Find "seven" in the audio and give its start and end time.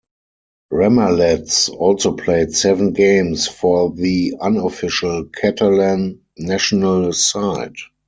2.55-2.91